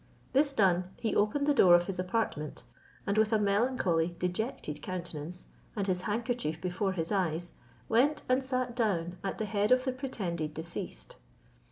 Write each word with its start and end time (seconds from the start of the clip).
This 0.33 0.51
done, 0.51 0.85
he 0.97 1.15
opened 1.15 1.45
the 1.45 1.53
door 1.53 1.75
of 1.75 1.85
his 1.85 1.99
apartment, 1.99 2.63
and 3.05 3.19
with 3.19 3.31
a 3.31 3.37
melancholy, 3.37 4.15
dejected 4.17 4.81
countenance, 4.81 5.49
and 5.75 5.85
his 5.85 6.01
handkerchief 6.09 6.59
before 6.59 6.93
his 6.93 7.11
eyes, 7.11 7.51
went 7.87 8.23
and 8.27 8.43
sat 8.43 8.75
down 8.75 9.19
at 9.23 9.37
the 9.37 9.45
head 9.45 9.71
of 9.71 9.83
the 9.85 9.91
pretended 9.91 10.55
deceased. 10.55 11.17